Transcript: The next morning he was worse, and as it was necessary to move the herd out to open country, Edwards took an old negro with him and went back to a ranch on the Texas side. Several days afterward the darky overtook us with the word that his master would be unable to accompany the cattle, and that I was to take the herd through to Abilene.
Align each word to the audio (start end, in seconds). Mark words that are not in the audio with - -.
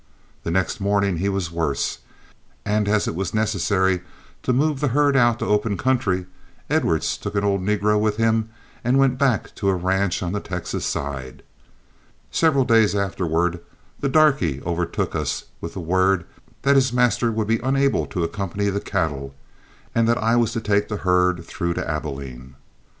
The 0.41 0.49
next 0.49 0.79
morning 0.81 1.17
he 1.17 1.29
was 1.29 1.51
worse, 1.51 1.99
and 2.65 2.87
as 2.89 3.07
it 3.07 3.13
was 3.13 3.35
necessary 3.35 4.01
to 4.41 4.51
move 4.51 4.79
the 4.79 4.87
herd 4.87 5.15
out 5.15 5.37
to 5.37 5.45
open 5.45 5.77
country, 5.77 6.25
Edwards 6.71 7.15
took 7.15 7.35
an 7.35 7.43
old 7.43 7.61
negro 7.61 7.99
with 7.99 8.17
him 8.17 8.49
and 8.83 8.97
went 8.97 9.19
back 9.19 9.53
to 9.53 9.69
a 9.69 9.75
ranch 9.75 10.23
on 10.23 10.33
the 10.33 10.39
Texas 10.39 10.87
side. 10.87 11.43
Several 12.31 12.65
days 12.65 12.95
afterward 12.95 13.59
the 13.99 14.09
darky 14.09 14.59
overtook 14.65 15.15
us 15.15 15.43
with 15.61 15.73
the 15.73 15.79
word 15.79 16.25
that 16.63 16.73
his 16.75 16.91
master 16.91 17.31
would 17.31 17.47
be 17.47 17.59
unable 17.59 18.07
to 18.07 18.23
accompany 18.23 18.71
the 18.71 18.81
cattle, 18.81 19.35
and 19.93 20.07
that 20.07 20.17
I 20.17 20.35
was 20.35 20.51
to 20.53 20.61
take 20.61 20.87
the 20.87 20.97
herd 21.05 21.45
through 21.45 21.75
to 21.75 21.87
Abilene. 21.87 22.55